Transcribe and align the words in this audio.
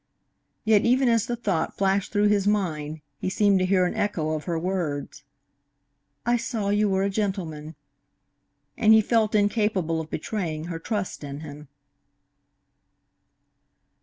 Yet 0.65 0.81
even 0.83 1.07
as 1.09 1.27
the 1.27 1.35
thought 1.35 1.77
flashed 1.77 2.11
through 2.11 2.27
his 2.29 2.47
mind 2.47 3.01
he 3.19 3.29
seemed 3.29 3.59
to 3.59 3.67
hear 3.67 3.85
an 3.85 3.93
echo 3.93 4.31
of 4.33 4.45
her 4.45 4.57
words, 4.57 5.23
"I 6.25 6.37
saw 6.37 6.69
you 6.69 6.89
were 6.89 7.03
a 7.03 7.09
gentleman," 7.11 7.75
and 8.75 8.93
he 8.93 9.01
felt 9.01 9.35
incapable 9.35 10.01
of 10.01 10.09
betraying 10.09 10.63
her 10.63 10.79
trust 10.79 11.23
in 11.23 11.41
him. 11.41 11.67